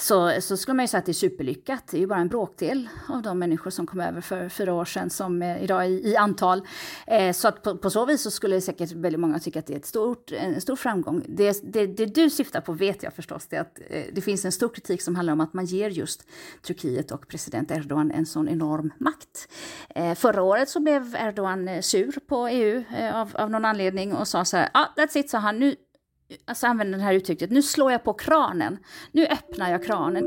så, 0.00 0.40
så 0.40 0.56
skulle 0.56 0.74
man 0.74 0.84
ju 0.84 0.88
säga 0.88 0.98
att 0.98 1.06
det 1.06 1.12
är 1.12 1.14
superlyckat. 1.14 1.82
Det 1.90 1.96
är 1.96 2.00
ju 2.00 2.06
bara 2.06 2.18
en 2.18 2.28
bråkdel 2.28 2.88
av 3.08 3.22
de 3.22 3.38
människor 3.38 3.70
som 3.70 3.86
kom 3.86 4.00
över 4.00 4.20
för 4.20 4.48
fyra 4.48 4.74
år 4.74 4.84
sedan 4.84 5.10
som 5.10 5.42
eh, 5.42 5.62
idag 5.62 5.84
är 5.84 5.88
i, 5.88 6.10
i 6.10 6.16
antal. 6.16 6.62
Eh, 7.06 7.32
så 7.32 7.48
att 7.48 7.62
på, 7.62 7.76
på, 7.76 7.90
så 7.90 8.04
vis 8.06 8.22
så 8.22 8.30
skulle 8.30 8.60
säkert 8.60 8.92
väldigt 8.92 9.20
många 9.20 9.38
tycka 9.38 9.58
att 9.58 9.66
det 9.66 9.72
är 9.72 9.76
ett 9.76 9.86
stort, 9.86 10.32
en 10.32 10.60
stor 10.60 10.76
framgång. 10.76 11.24
Det, 11.28 11.72
det, 11.72 11.86
det 11.86 12.06
du 12.06 12.30
syftar 12.30 12.60
på 12.60 12.72
vet 12.72 13.02
jag 13.02 13.14
förstås, 13.14 13.46
det 13.46 13.56
är 13.56 13.60
att 13.60 13.78
eh, 13.90 14.02
det 14.12 14.20
finns 14.20 14.44
en 14.44 14.52
stor 14.52 14.68
kritik 14.68 15.02
som 15.02 15.16
handlar 15.16 15.32
om 15.32 15.40
att 15.40 15.54
man 15.54 15.64
ger 15.64 15.90
just 15.90 16.28
Turkiet 16.62 17.10
och 17.10 17.28
president 17.28 17.70
Erdogan 17.70 18.10
en 18.10 18.26
sån 18.26 18.48
enorm 18.48 18.92
makt. 18.98 19.48
Eh, 19.94 20.14
förra 20.14 20.42
året 20.42 20.68
så 20.68 20.80
blev 20.80 21.16
Erdogan 21.16 21.68
eh, 21.68 21.80
sur 21.80 22.18
på 22.28 22.48
EU 22.48 22.84
eh, 22.96 23.16
av, 23.16 23.30
av 23.34 23.50
någon 23.50 23.64
anledning 23.64 24.14
och 24.14 24.28
sa 24.28 24.44
så 24.44 24.56
här, 24.56 24.68
ah, 24.74 24.86
that's 24.96 25.18
it, 25.18 25.30
sa 25.30 25.38
han, 25.38 25.58
nu, 25.58 25.76
alltså 26.44 26.66
använder 26.66 26.98
det 26.98 27.04
här 27.04 27.14
uttrycket, 27.14 27.50
nu 27.50 27.62
slår 27.62 27.92
jag 27.92 28.04
på 28.04 28.12
kranen, 28.12 28.78
nu 29.12 29.26
öppnar 29.26 29.70
jag 29.70 29.84
kranen. 29.84 30.24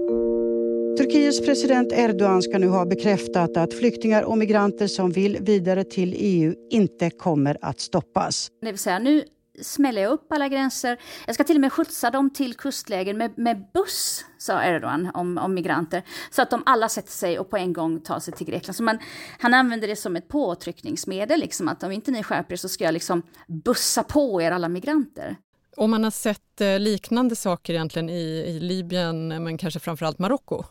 Turkiets 0.98 1.46
president 1.46 1.93
Erdogan 1.93 2.41
ska 2.41 2.58
nu 2.58 2.67
ha 2.67 2.86
bekräftat 2.86 3.58
att 3.58 3.74
flyktingar 3.74 4.24
och 4.24 4.38
migranter 4.38 4.88
som 4.88 5.12
vill 5.12 5.38
vidare 5.41 5.84
till 5.84 6.15
EU 6.17 6.55
inte 6.70 7.10
kommer 7.10 7.58
att 7.62 7.79
stoppas. 7.79 8.51
Det 8.62 8.72
vill 8.72 8.79
säga, 8.79 9.00
nu 9.00 9.24
smäller 9.62 10.01
jag 10.01 10.12
upp 10.12 10.31
alla 10.31 10.48
gränser. 10.48 10.98
Jag 11.25 11.36
ska 11.36 11.43
till 11.43 11.55
och 11.58 11.62
med 11.62 11.74
skjutsa 11.74 12.10
dem 12.10 12.29
till 12.29 12.53
kustlägen 12.53 13.17
med, 13.17 13.38
med 13.38 13.65
buss, 13.74 14.25
sa 14.38 14.63
Erdogan 14.63 15.12
om, 15.13 15.38
om 15.38 15.53
migranter. 15.53 16.03
Så 16.29 16.41
att 16.41 16.50
de 16.50 16.63
alla 16.65 16.89
sätter 16.89 17.12
sig 17.12 17.39
och 17.39 17.50
på 17.50 17.58
en 17.58 17.74
gång 17.74 18.01
tar 18.01 18.20
sig 18.20 18.34
till 18.34 18.48
Grekland. 18.48 18.75
Så 18.75 18.84
man, 18.84 19.00
han 19.39 19.53
använder 19.53 19.88
det 19.88 19.96
som 19.96 20.15
ett 20.15 20.27
påtryckningsmedel, 20.27 21.39
liksom, 21.39 21.67
att 21.67 21.84
om 21.84 21.91
inte 21.91 22.12
ni 22.12 22.24
skärper 22.24 22.53
er 22.53 22.58
så 22.58 22.70
ska 22.70 22.84
jag 22.84 22.93
liksom 22.93 23.22
bussa 23.48 24.03
på 24.03 24.41
er 24.41 24.51
alla 24.51 24.70
migranter. 24.70 25.38
Och 25.78 25.90
man 25.90 26.04
har 26.04 26.12
sett 26.12 26.62
eh, 26.62 26.80
liknande 26.80 27.36
saker 27.36 27.74
egentligen 27.74 28.10
i, 28.10 28.44
i 28.48 28.60
Libyen, 28.60 29.28
men 29.28 29.58
kanske 29.58 29.80
framförallt 29.80 30.20
Marocko? 30.20 30.63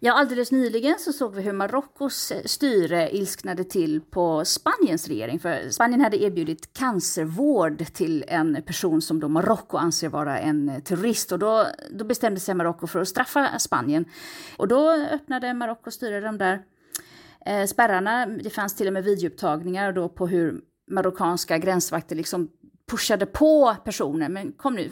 Ja, 0.00 0.12
alldeles 0.12 0.52
nyligen 0.52 0.98
så 0.98 1.12
såg 1.12 1.34
vi 1.34 1.42
hur 1.42 1.52
Marockos 1.52 2.30
eh, 2.30 2.42
styre 2.44 3.16
ilsknade 3.16 3.64
till 3.64 4.00
på 4.00 4.44
Spaniens 4.44 5.08
regering. 5.08 5.38
För 5.38 5.70
Spanien 5.70 6.00
hade 6.00 6.22
erbjudit 6.22 6.72
cancervård 6.72 7.86
till 7.86 8.24
en 8.28 8.62
person 8.66 9.02
som 9.02 9.20
då 9.20 9.28
Marocko 9.28 9.76
anser 9.76 10.08
vara 10.08 10.38
en 10.38 10.68
eh, 10.68 10.78
terrorist. 10.78 11.32
Och 11.32 11.38
då, 11.38 11.66
då 11.90 12.04
bestämde 12.04 12.40
sig 12.40 12.54
Marocko 12.54 12.86
för 12.86 13.00
att 13.00 13.08
straffa 13.08 13.58
Spanien. 13.58 14.04
Och 14.56 14.68
då 14.68 14.90
öppnade 14.90 15.54
Marockos 15.54 15.94
styre 15.94 16.20
de 16.20 16.38
där 16.38 16.62
eh, 17.46 17.66
spärrarna. 17.66 18.26
Det 18.26 18.50
fanns 18.50 18.74
till 18.74 18.86
och 18.86 18.92
med 18.92 19.04
videoupptagningar 19.04 19.92
då 19.92 20.08
på 20.08 20.26
hur 20.26 20.60
marockanska 20.90 21.58
gränsvakter 21.58 22.16
liksom 22.16 22.48
pushade 22.90 23.26
på 23.26 23.76
personer. 23.84 24.28
Men 24.28 24.52
kom 24.52 24.74
nu, 24.74 24.90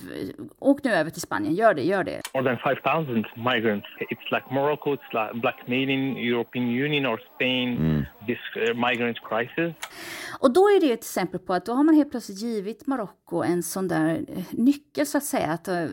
åk 0.59 0.85
nu 0.85 0.91
över 0.91 1.11
till 1.11 1.21
Spanien, 1.21 1.55
gör 1.55 1.75
det, 1.75 1.83
gör 1.83 2.05
det. 2.05 2.21
More 2.35 2.45
than 2.45 2.59
5,000 2.59 3.25
migrants. 3.37 3.87
It's 4.11 4.31
like 4.31 4.47
Morocco, 4.51 4.95
it's 4.95 5.13
like 5.13 5.41
blackmailing 5.41 6.19
European 6.19 6.65
Union 6.65 7.07
or 7.07 7.21
Spain, 7.35 7.77
mm. 7.77 8.05
this 8.27 8.39
uh, 8.57 8.75
migrant 8.89 9.19
crisis. 9.29 9.75
Och 10.41 10.53
då 10.53 10.61
är 10.61 10.81
det 10.81 10.93
ett 10.93 11.01
exempel 11.01 11.41
på 11.41 11.55
att 11.55 11.67
då 11.67 11.73
har 11.73 11.85
man 11.85 11.95
helt 11.95 12.11
plötsligt 12.11 12.41
givit 12.41 12.87
Marocko 12.87 13.43
en 13.43 13.63
sån 13.63 13.89
där 13.89 14.25
eh, 14.37 14.45
nyckel 14.51 15.07
så 15.07 15.19
att 15.19 15.25
säga. 15.25 15.53
Att 15.53 15.69
uh, 15.69 15.87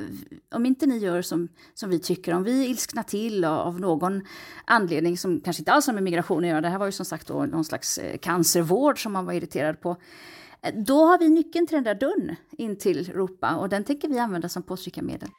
om 0.55 0.65
inte 0.65 0.85
ni 0.85 0.97
gör 0.97 1.21
som, 1.21 1.47
som 1.73 1.89
vi 1.89 1.99
tycker, 1.99 2.33
om 2.33 2.43
vi 2.43 2.65
ilsknar 2.67 3.03
till 3.03 3.45
av 3.45 3.79
någon 3.79 4.21
anledning 4.65 5.17
som 5.17 5.41
kanske 5.41 5.61
inte 5.61 5.71
alls 5.71 5.87
har 5.87 5.93
med 5.93 6.03
migration 6.03 6.43
att 6.43 6.49
göra. 6.49 6.61
Det 6.61 6.69
här 6.69 6.79
var 6.79 6.85
ju 6.85 6.91
som 6.91 7.05
sagt 7.05 7.27
då 7.27 7.45
någon 7.45 7.65
slags 7.65 7.97
eh, 7.97 8.17
cancervård 8.17 9.03
som 9.03 9.13
man 9.13 9.25
var 9.25 9.33
irriterad 9.33 9.81
på 9.81 9.97
då 10.73 11.05
har 11.05 11.19
vi 11.19 11.29
nyckeln 11.29 11.67
till 11.67 11.75
den 11.75 11.83
där 11.83 11.95
dörren 11.95 12.35
in 12.57 12.77
till 12.77 13.09
Europa 13.09 13.55
och 13.55 13.69
den 13.69 13.83
tänker 13.83 14.07
vi 14.07 14.19
använda 14.19 14.49
som 14.49 14.63
påtryckarmedel. 14.63 15.29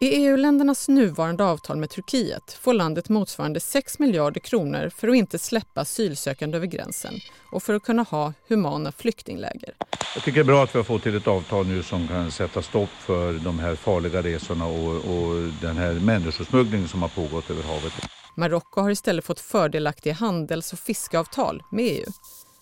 I 0.00 0.06
EU-ländernas 0.06 0.88
nuvarande 0.88 1.44
avtal 1.44 1.76
med 1.76 1.90
Turkiet 1.90 2.52
får 2.52 2.74
landet 2.74 3.08
motsvarande 3.08 3.60
6 3.60 3.98
miljarder 3.98 4.40
kronor 4.40 4.90
för 4.96 5.08
att 5.08 5.16
inte 5.16 5.38
släppa 5.38 5.80
asylsökande 5.80 6.56
över 6.56 6.66
gränsen 6.66 7.14
och 7.52 7.62
för 7.62 7.74
att 7.74 7.82
kunna 7.82 8.02
ha 8.02 8.32
humana 8.48 8.92
flyktingläger. 8.92 9.74
Jag 10.14 10.24
tycker 10.24 10.32
det 10.32 10.40
är 10.40 10.44
bra 10.44 10.64
att 10.64 10.74
vi 10.74 10.78
har 10.78 10.84
fått 10.84 11.02
till 11.02 11.16
ett 11.16 11.26
avtal 11.26 11.66
nu 11.66 11.82
som 11.82 12.08
kan 12.08 12.30
sätta 12.30 12.62
stopp 12.62 12.88
för 12.88 13.32
de 13.32 13.58
här 13.58 13.74
farliga 13.74 14.22
resorna 14.22 14.66
och, 14.66 14.94
och 14.94 15.34
den 15.62 15.76
här 15.76 15.92
människosmugglingen 15.92 16.88
som 16.88 17.02
har 17.02 17.08
pågått 17.08 17.50
över 17.50 17.62
havet. 17.62 17.92
Marocko 18.36 18.80
har 18.80 18.90
istället 18.90 19.24
fått 19.24 19.40
fördelaktiga 19.40 20.12
handels 20.12 20.72
och 20.72 20.78
fiskeavtal 20.78 21.62
med 21.70 21.84
EU 21.84 22.04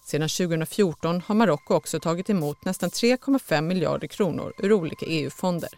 sedan 0.06 0.28
2014 0.28 1.22
har 1.26 1.34
Marocko 1.34 1.74
också 1.74 2.00
tagit 2.00 2.30
emot 2.30 2.64
nästan 2.64 2.90
3,5 2.90 3.60
miljarder 3.60 4.08
kronor 4.08 4.52
ur 4.58 4.72
olika 4.72 5.06
EU-fonder. 5.06 5.70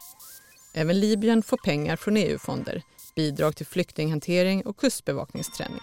Även 0.75 1.01
Libyen 1.01 1.43
får 1.43 1.57
pengar 1.57 1.97
från 1.97 2.17
EU-fonder, 2.17 2.83
bidrag 3.17 3.57
till 3.57 3.67
flyktinghantering 3.67 4.67
och 4.67 4.77
kustbevakningsträning. 4.77 5.81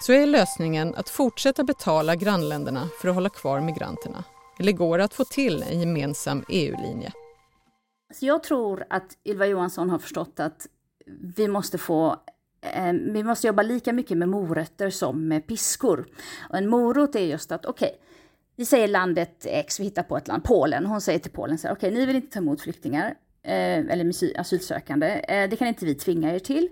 Så 0.00 0.12
är 0.12 0.26
lösningen 0.26 0.94
att 0.94 1.08
fortsätta 1.08 1.64
betala 1.64 2.14
grannländerna 2.16 2.88
för 3.00 3.08
att 3.08 3.14
hålla 3.14 3.28
kvar 3.28 3.60
migranterna? 3.60 4.24
Eller 4.58 4.72
går 4.72 4.98
det 4.98 5.04
att 5.04 5.14
få 5.14 5.24
till 5.24 5.62
en 5.62 5.80
gemensam 5.80 6.44
EU-linje? 6.48 7.12
Jag 8.20 8.42
tror 8.42 8.84
att 8.90 9.06
Ylva 9.24 9.46
Johansson 9.46 9.90
har 9.90 9.98
förstått 9.98 10.40
att 10.40 10.66
vi 11.36 11.48
måste 11.48 11.78
få 11.78 12.16
Ehm, 12.60 13.12
vi 13.12 13.22
måste 13.22 13.46
jobba 13.46 13.62
lika 13.62 13.92
mycket 13.92 14.18
med 14.18 14.28
morötter 14.28 14.90
som 14.90 15.28
med 15.28 15.46
piskor. 15.46 16.06
Och 16.50 16.56
en 16.56 16.68
morot 16.68 17.14
är 17.14 17.20
just 17.20 17.52
att, 17.52 17.66
okej, 17.66 17.88
okay, 17.88 17.98
vi 18.56 18.64
säger 18.64 18.88
landet 18.88 19.46
X, 19.48 19.80
vi 19.80 19.84
hittar 19.84 20.02
på 20.02 20.16
ett 20.16 20.28
land, 20.28 20.44
Polen. 20.44 20.86
Hon 20.86 21.00
säger 21.00 21.18
till 21.18 21.30
Polen 21.30 21.58
så 21.58 21.68
här, 21.68 21.74
okej, 21.74 21.88
okay, 21.88 22.00
ni 22.00 22.06
vill 22.06 22.16
inte 22.16 22.32
ta 22.32 22.38
emot 22.38 22.60
flyktingar, 22.60 23.14
eh, 23.42 23.78
eller 23.78 24.40
asylsökande. 24.40 25.06
Eh, 25.28 25.50
det 25.50 25.56
kan 25.56 25.68
inte 25.68 25.84
vi 25.84 25.94
tvinga 25.94 26.34
er 26.34 26.38
till. 26.38 26.68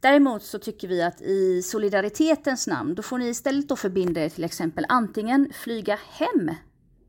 Däremot 0.00 0.42
så 0.42 0.58
tycker 0.58 0.88
vi 0.88 1.02
att 1.02 1.20
i 1.20 1.62
solidaritetens 1.62 2.66
namn, 2.66 2.94
då 2.94 3.02
får 3.02 3.18
ni 3.18 3.28
istället 3.28 3.68
då 3.68 3.76
förbinda 3.76 4.24
er 4.24 4.28
till 4.28 4.44
exempel 4.44 4.86
antingen 4.88 5.50
flyga 5.52 5.98
hem 6.10 6.50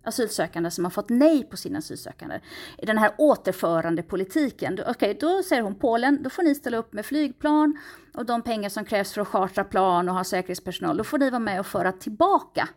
asylsökande 0.06 0.72
som 0.72 0.84
har 0.84 0.92
fått 0.92 1.10
nej 1.10 1.44
på 1.44 1.58
sin 1.58 1.76
asylsökande. 1.76 2.40
Den 2.78 2.98
här 2.98 3.12
återförande 3.18 4.04
politiken. 4.04 4.74
Okej, 4.74 4.92
okay, 4.92 5.14
då 5.14 5.44
säger 5.44 5.62
hon 5.62 5.76
Polen, 5.76 6.24
då 6.24 6.30
får 6.30 6.44
ni 6.44 6.56
ställa 6.56 6.78
upp 6.78 6.94
med 6.94 7.06
flygplan 7.06 7.78
och 8.14 8.26
de 8.26 8.42
pengar 8.42 8.70
som 8.70 8.86
krävs 8.86 9.14
för 9.14 9.22
att 9.22 9.28
chartra 9.28 9.64
plan 9.64 10.10
och 10.10 10.16
ha 10.16 10.24
säkerhetspersonal. 10.24 10.98
Då 10.98 11.04
får 11.04 11.18
ni 11.18 11.30
vara 11.30 11.40
med 11.40 11.60
och 11.60 11.66
föra 11.66 11.92
tillbaka 11.92 12.70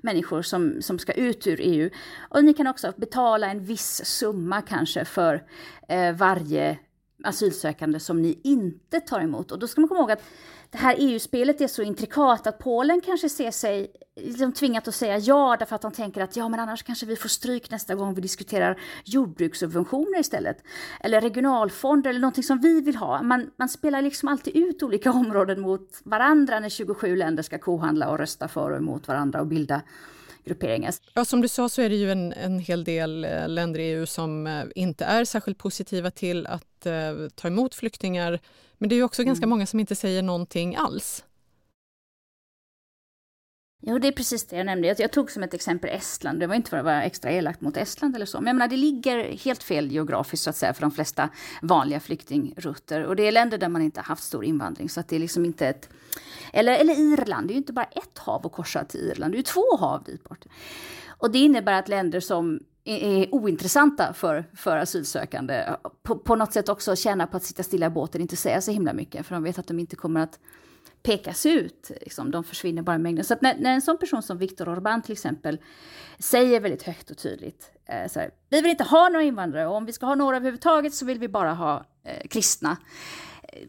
människor 0.00 0.42
som, 0.42 0.82
som 0.82 0.98
ska 0.98 1.12
ut 1.12 1.46
ur 1.46 1.60
EU. 1.60 1.90
Och 2.28 2.44
ni 2.44 2.54
kan 2.54 2.66
också 2.66 2.92
betala 2.96 3.50
en 3.50 3.64
viss 3.64 4.04
summa 4.04 4.62
kanske 4.62 5.04
för 5.04 5.42
eh, 5.88 6.12
varje 6.12 6.78
asylsökande 7.26 8.00
som 8.00 8.22
ni 8.22 8.38
inte 8.44 9.00
tar 9.00 9.20
emot. 9.20 9.52
Och 9.52 9.58
då 9.58 9.66
ska 9.66 9.80
man 9.80 9.88
komma 9.88 10.00
ihåg 10.00 10.10
att 10.10 10.22
det 10.70 10.78
här 10.78 10.96
EU-spelet 10.98 11.60
är 11.60 11.66
så 11.68 11.82
intrikat 11.82 12.46
att 12.46 12.58
Polen 12.58 13.00
kanske 13.00 13.28
ser 13.28 13.50
sig 13.50 13.92
liksom 14.16 14.52
tvingat 14.52 14.88
att 14.88 14.94
säga 14.94 15.18
ja 15.18 15.56
därför 15.58 15.76
att 15.76 15.82
de 15.82 15.92
tänker 15.92 16.20
att 16.20 16.36
ja 16.36 16.48
men 16.48 16.60
annars 16.60 16.82
kanske 16.82 17.06
vi 17.06 17.16
får 17.16 17.28
stryk 17.28 17.70
nästa 17.70 17.94
gång 17.94 18.14
vi 18.14 18.20
diskuterar 18.20 18.80
jordbrukssubventioner 19.04 20.20
istället. 20.20 20.56
Eller 21.00 21.20
regionalfonder 21.20 22.10
eller 22.10 22.20
någonting 22.20 22.44
som 22.44 22.60
vi 22.60 22.80
vill 22.80 22.96
ha. 22.96 23.22
Man, 23.22 23.50
man 23.56 23.68
spelar 23.68 24.02
liksom 24.02 24.28
alltid 24.28 24.56
ut 24.56 24.82
olika 24.82 25.12
områden 25.12 25.60
mot 25.60 26.00
varandra 26.04 26.60
när 26.60 26.68
27 26.68 27.16
länder 27.16 27.42
ska 27.42 27.58
kohandla 27.58 28.10
och 28.10 28.18
rösta 28.18 28.48
för 28.48 28.70
och 28.70 28.76
emot 28.76 29.08
varandra 29.08 29.40
och 29.40 29.46
bilda 29.46 29.82
grupperingar. 30.46 30.94
Ja, 31.14 31.24
som 31.24 31.40
du 31.40 31.48
sa 31.48 31.68
så 31.68 31.82
är 31.82 31.88
det 31.88 31.96
ju 31.96 32.12
en, 32.12 32.32
en 32.32 32.58
hel 32.58 32.84
del 32.84 33.24
eh, 33.24 33.48
länder 33.48 33.80
i 33.80 33.82
EU 33.82 34.06
som 34.06 34.46
eh, 34.46 34.64
inte 34.74 35.04
är 35.04 35.24
särskilt 35.24 35.58
positiva 35.58 36.10
till 36.10 36.46
att 36.46 36.75
eh, 36.86 37.28
ta 37.34 37.48
emot 37.48 37.74
flyktingar. 37.74 38.40
Men 38.78 38.88
det 38.88 38.96
är 38.96 39.02
också 39.02 39.22
mm. 39.22 39.26
ganska 39.28 39.46
många 39.46 39.66
som 39.66 39.80
inte 39.80 39.94
säger 39.94 40.22
någonting 40.22 40.76
alls. 40.76 41.24
Jo, 43.82 43.98
det 43.98 44.08
är 44.08 44.12
precis 44.12 44.46
det 44.46 44.56
jag 44.56 44.66
nämnde. 44.66 44.94
Jag, 44.98 45.12
tog 45.12 45.30
som 45.30 45.42
ett 45.42 45.54
exempel 45.54 45.90
Estland. 45.90 46.40
Det 46.40 46.46
var 46.46 46.54
inte 46.54 46.70
för 46.70 46.76
att 46.76 46.84
vara 46.84 47.02
extra 47.02 47.30
elakt 47.30 47.60
mot 47.60 47.76
Estland 47.76 48.16
eller 48.16 48.26
så. 48.26 48.40
Men 48.40 48.46
jag 48.46 48.56
menar, 48.56 48.68
det 48.68 48.76
ligger 48.76 49.36
helt 49.36 49.62
fel 49.62 49.92
geografiskt 49.92 50.44
så 50.44 50.50
att 50.50 50.56
säga 50.56 50.74
för 50.74 50.80
de 50.80 50.90
flesta 50.90 51.28
vanliga 51.62 52.00
flyktingrutter. 52.00 53.04
Och 53.04 53.16
det 53.16 53.22
är 53.22 53.32
länder 53.32 53.58
där 53.58 53.68
man 53.68 53.82
inte 53.82 54.00
haft 54.00 54.22
stor 54.22 54.44
invandring. 54.44 54.88
Så 54.88 55.00
att 55.00 55.08
det 55.08 55.16
är 55.16 55.20
liksom 55.20 55.44
inte 55.44 55.66
ett... 55.66 55.88
Eller, 56.52 56.78
eller 56.78 56.94
Irland, 57.12 57.48
det 57.48 57.52
är 57.52 57.54
ju 57.54 57.58
inte 57.58 57.72
bara 57.72 57.84
ett 57.84 58.18
hav 58.18 58.46
att 58.46 58.52
korsa 58.52 58.84
till 58.84 59.00
Irland. 59.00 59.32
Det 59.32 59.36
är 59.36 59.38
ju 59.38 59.42
två 59.42 59.76
hav 59.78 60.04
dit 60.04 60.24
bort. 60.24 60.44
Och 61.18 61.30
det 61.30 61.38
innebär 61.38 61.78
att 61.78 61.88
länder 61.88 62.20
som 62.20 62.60
är 62.86 63.34
ointressanta 63.34 64.12
för, 64.12 64.44
för 64.54 64.76
asylsökande 64.76 65.64
på, 66.02 66.18
på 66.18 66.36
något 66.36 66.52
sätt 66.52 66.68
också 66.68 66.96
tjäna 66.96 67.26
på 67.26 67.36
att 67.36 67.44
sitta 67.44 67.62
stilla 67.62 67.86
i 67.86 67.90
båten 67.90 68.18
och 68.18 68.22
inte 68.22 68.36
säga 68.36 68.60
så 68.60 68.70
himla 68.70 68.92
mycket. 68.92 69.26
För 69.26 69.34
de 69.34 69.42
vet 69.42 69.58
att 69.58 69.66
de 69.66 69.78
inte 69.78 69.96
kommer 69.96 70.20
att 70.20 70.38
pekas 71.02 71.46
ut. 71.46 71.90
Liksom, 72.00 72.30
de 72.30 72.44
försvinner 72.44 72.82
bara 72.82 72.96
i 72.96 72.98
mängden. 72.98 73.24
Så 73.24 73.36
när, 73.40 73.56
när, 73.58 73.72
en 73.72 73.82
sån 73.82 73.98
person 73.98 74.22
som 74.22 74.38
Viktor 74.38 74.66
Orbán 74.66 75.02
till 75.02 75.12
exempel 75.12 75.60
säger 76.18 76.60
väldigt 76.60 76.82
högt 76.82 77.10
och 77.10 77.18
tydligt 77.18 77.70
eh, 77.86 78.08
så 78.08 78.20
här, 78.20 78.30
vi 78.48 78.60
vill 78.60 78.70
inte 78.70 78.84
ha 78.84 79.08
några 79.08 79.22
invandrare 79.22 79.66
och 79.66 79.74
om 79.74 79.86
vi 79.86 79.92
ska 79.92 80.06
ha 80.06 80.14
några 80.14 80.36
överhuvudtaget 80.36 80.94
så 80.94 81.04
vill 81.06 81.18
vi 81.18 81.28
bara 81.28 81.54
ha 81.54 81.84
eh, 82.04 82.28
kristna 82.28 82.76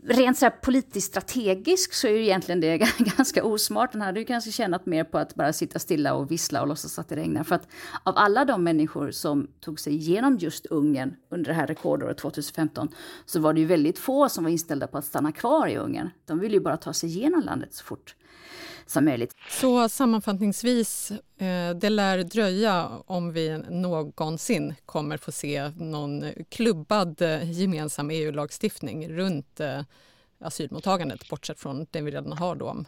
rent 0.03 0.37
så 0.37 0.45
här 0.45 0.49
politiskt 0.61 1.07
strategiskt 1.07 1.93
så 1.93 2.07
är 2.07 2.11
ju 2.11 2.23
egentligen 2.23 2.61
det 2.61 2.77
ganska 3.17 3.43
osmart. 3.43 3.91
Den 3.91 4.01
hade 4.01 4.19
ju 4.19 4.25
kanske 4.25 4.51
tjänat 4.51 4.85
mer 4.85 5.03
på 5.03 5.17
att 5.17 5.35
bara 5.35 5.53
sitta 5.53 5.79
stilla 5.79 6.13
och 6.13 6.31
vissla 6.31 6.61
och 6.61 6.67
låtsas 6.67 6.99
att 6.99 7.09
det 7.09 7.15
regnar. 7.15 7.43
För 7.43 7.55
att 7.55 7.67
av 8.03 8.17
alla 8.17 8.45
de 8.45 8.63
människor 8.63 9.11
som 9.11 9.47
tog 9.59 9.79
sig 9.79 9.93
igenom 9.93 10.37
just 10.37 10.65
Ungern 10.65 11.15
under 11.29 11.47
det 11.47 11.53
här 11.53 11.67
rekordåret 11.67 12.17
2015 12.17 12.89
så 13.25 13.39
var 13.39 13.53
det 13.53 13.59
ju 13.59 13.65
väldigt 13.65 13.99
få 13.99 14.29
som 14.29 14.43
var 14.43 14.51
inställda 14.51 14.87
på 14.87 14.97
att 14.97 15.05
stanna 15.05 15.31
kvar 15.31 15.67
i 15.67 15.77
Ungern. 15.77 16.09
De 16.25 16.39
ville 16.39 16.53
ju 16.53 16.61
bara 16.61 16.77
ta 16.77 16.93
sig 16.93 17.09
igenom 17.09 17.41
landet 17.41 17.73
så 17.73 17.83
fort 17.83 18.15
som 18.87 19.05
möjligt. 19.05 19.35
Så 19.49 19.89
sammanfattningsvis, 19.89 21.11
eh, 21.37 21.75
det 21.75 21.89
lär 21.89 22.23
dröja 22.23 22.89
om 23.05 23.33
vi 23.33 23.57
någonsin 23.69 24.75
kommer 24.85 25.17
få 25.17 25.31
se 25.31 25.69
någon 25.69 26.25
klubbad 26.49 27.21
eh, 27.21 27.51
gemensam 27.51 28.09
EU-lagstiftning 28.09 29.09
runt 29.09 29.59
eh, 29.59 29.81
asylmottagandet 30.39 31.29
bortsett 31.29 31.59
från 31.59 31.85
det 31.91 32.01
vi 32.01 32.11
redan 32.11 32.31
har 32.31 32.55
då 32.55 32.69
om 32.69 32.85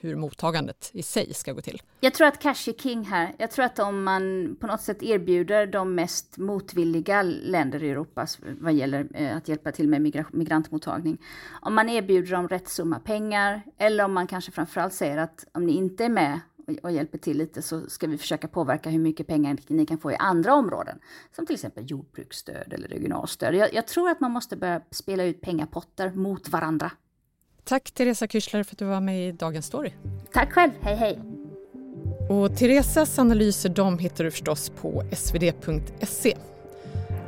hur 0.00 0.16
mottagandet 0.16 0.90
i 0.92 1.02
sig 1.02 1.34
ska 1.34 1.52
gå 1.52 1.60
till. 1.60 1.82
Jag 2.00 2.14
tror 2.14 2.26
att 2.26 2.42
cash 2.42 2.68
är 2.68 2.72
king 2.72 3.04
här. 3.04 3.34
Jag 3.38 3.50
tror 3.50 3.64
att 3.64 3.78
om 3.78 4.04
man 4.04 4.56
på 4.60 4.66
något 4.66 4.80
sätt 4.80 5.02
erbjuder 5.02 5.66
de 5.66 5.94
mest 5.94 6.38
motvilliga 6.38 7.22
länder 7.22 7.82
i 7.82 7.90
Europa 7.90 8.26
vad 8.60 8.72
gäller 8.72 9.08
eh, 9.14 9.36
att 9.36 9.48
hjälpa 9.48 9.72
till 9.72 9.88
med 9.88 10.26
migrantmottagning. 10.32 11.18
Om 11.60 11.74
man 11.74 11.88
erbjuder 11.88 12.32
dem 12.32 12.48
rätt 12.48 12.68
summa 12.68 12.98
pengar 12.98 13.62
eller 13.78 14.04
om 14.04 14.12
man 14.12 14.26
kanske 14.26 14.52
framförallt 14.52 14.94
säger 14.94 15.18
att 15.18 15.44
om 15.52 15.66
ni 15.66 15.72
inte 15.72 16.04
är 16.04 16.08
med 16.08 16.40
och 16.82 16.92
hjälper 16.92 17.18
till 17.18 17.38
lite 17.38 17.62
så 17.62 17.90
ska 17.90 18.06
vi 18.06 18.18
försöka 18.18 18.48
påverka 18.48 18.90
hur 18.90 18.98
mycket 18.98 19.26
pengar 19.26 19.58
ni 19.66 19.86
kan 19.86 19.98
få 19.98 20.12
i 20.12 20.16
andra 20.16 20.54
områden. 20.54 20.98
Som 21.36 21.46
till 21.46 21.54
exempel 21.54 21.90
jordbruksstöd 21.90 22.72
eller 22.72 22.88
regionalstöd. 22.88 23.54
Jag, 23.54 23.74
jag 23.74 23.86
tror 23.86 24.10
att 24.10 24.20
man 24.20 24.30
måste 24.30 24.56
börja 24.56 24.80
spela 24.90 25.24
ut 25.24 25.40
pengapotter 25.40 26.10
mot 26.10 26.48
varandra. 26.48 26.90
Tack 27.64 27.90
Teresa 27.90 28.26
Kyschler 28.26 28.62
för 28.62 28.74
att 28.74 28.78
du 28.78 28.84
var 28.84 29.00
med 29.00 29.28
i 29.28 29.32
Dagens 29.32 29.66
Story. 29.66 29.92
Tack 30.32 30.52
själv, 30.52 30.72
hej 30.80 30.96
hej. 30.96 31.20
Och 32.30 32.56
Teresas 32.56 33.18
analyser 33.18 33.68
de 33.68 33.98
hittar 33.98 34.24
du 34.24 34.30
förstås 34.30 34.70
på 34.70 35.02
svd.se. 35.12 36.36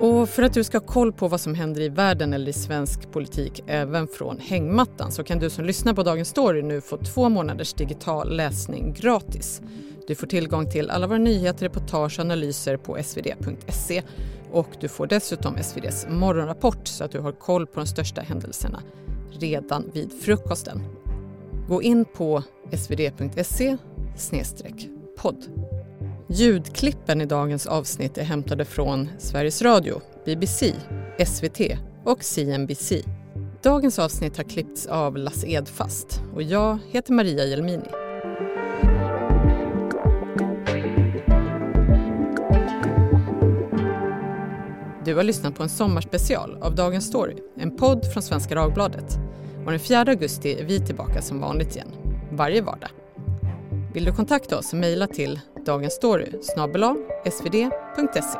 Och 0.00 0.28
för 0.28 0.42
att 0.42 0.54
du 0.54 0.64
ska 0.64 0.78
ha 0.78 0.86
koll 0.86 1.12
på 1.12 1.28
vad 1.28 1.40
som 1.40 1.54
händer 1.54 1.80
i 1.80 1.88
världen 1.88 2.32
eller 2.32 2.48
i 2.48 2.52
svensk 2.52 3.12
politik 3.12 3.64
även 3.66 4.08
från 4.08 4.38
hängmattan 4.38 5.12
så 5.12 5.24
kan 5.24 5.38
du 5.38 5.50
som 5.50 5.64
lyssnar 5.64 5.94
på 5.94 6.02
Dagens 6.02 6.28
Story 6.28 6.62
nu 6.62 6.80
få 6.80 6.96
två 6.96 7.28
månaders 7.28 7.72
digital 7.72 8.36
läsning 8.36 8.92
gratis. 8.92 9.62
Du 10.06 10.14
får 10.14 10.26
tillgång 10.26 10.70
till 10.70 10.90
alla 10.90 11.06
våra 11.06 11.18
nyheter, 11.18 11.64
reportage 11.64 12.18
och 12.18 12.24
analyser 12.24 12.76
på 12.76 13.02
svd.se 13.02 14.02
och 14.52 14.68
du 14.80 14.88
får 14.88 15.06
dessutom 15.06 15.56
SVDs 15.56 16.06
morgonrapport 16.08 16.88
så 16.88 17.04
att 17.04 17.12
du 17.12 17.20
har 17.20 17.32
koll 17.32 17.66
på 17.66 17.80
de 17.80 17.86
största 17.86 18.20
händelserna 18.20 18.82
redan 19.38 19.90
vid 19.92 20.12
frukosten. 20.22 20.82
Gå 21.68 21.82
in 21.82 22.04
på 22.04 22.42
svd.se 22.72 23.76
podd. 25.16 25.44
Ljudklippen 26.32 27.20
i 27.20 27.26
dagens 27.26 27.66
avsnitt 27.66 28.18
är 28.18 28.22
hämtade 28.22 28.64
från 28.64 29.08
Sveriges 29.18 29.62
Radio, 29.62 30.00
BBC, 30.24 30.74
SVT 31.26 31.60
och 32.04 32.24
CNBC. 32.24 32.92
Dagens 33.62 33.98
avsnitt 33.98 34.36
har 34.36 34.44
klippts 34.44 34.86
av 34.86 35.16
Lasse 35.16 35.46
Edfast 35.46 36.22
och 36.34 36.42
jag 36.42 36.78
heter 36.88 37.12
Maria 37.12 37.44
Jelmini. 37.44 37.84
Du 45.04 45.14
har 45.14 45.22
lyssnat 45.22 45.54
på 45.54 45.62
en 45.62 45.68
sommarspecial 45.68 46.58
av 46.62 46.74
Dagens 46.74 47.06
Story, 47.06 47.36
en 47.56 47.76
podd 47.76 48.12
från 48.12 48.22
Svenska 48.22 48.54
Dagbladet. 48.54 49.18
Och 49.64 49.70
den 49.70 49.80
4 49.80 50.00
augusti 50.00 50.60
är 50.60 50.64
vi 50.64 50.80
tillbaka 50.80 51.22
som 51.22 51.40
vanligt 51.40 51.76
igen, 51.76 51.88
varje 52.32 52.62
vardag. 52.62 52.90
Vill 53.92 54.04
du 54.04 54.12
kontakta 54.12 54.58
oss, 54.58 54.72
mejla 54.72 55.06
till 55.06 55.40
dagensstory 55.66 56.32
svd.se. 57.24 58.38